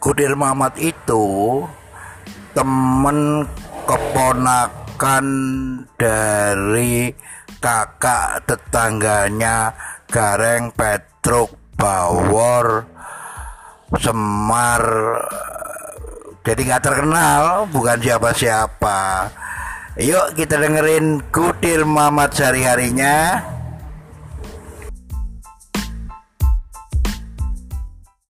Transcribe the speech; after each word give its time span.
Kudir 0.00 0.32
Mamat 0.32 0.80
itu 0.80 1.60
temen 2.56 3.44
keponakan 3.84 5.26
dari 6.00 7.12
kakak 7.60 8.48
tetangganya 8.48 9.76
Gareng 10.08 10.72
Petruk 10.72 11.52
Bawor 11.76 12.88
Semar. 14.00 14.84
Jadi 16.48 16.60
nggak 16.64 16.80
terkenal 16.80 17.68
bukan 17.68 18.00
siapa-siapa. 18.00 19.28
Yuk 20.00 20.32
kita 20.32 20.56
dengerin 20.56 21.20
kudir 21.28 21.84
Mamat 21.84 22.40
sehari-harinya. 22.40 23.36